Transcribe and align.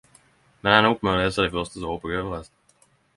Men 0.67 0.77
ender 0.77 0.93
opp 0.95 1.05
med 1.07 1.11
å 1.11 1.19
lese 1.19 1.45
dei 1.45 1.51
første 1.57 1.77
og 1.81 1.83
så 1.85 1.91
hopper 1.91 2.15
eg 2.15 2.23
over 2.23 2.33
resten.. 2.39 2.91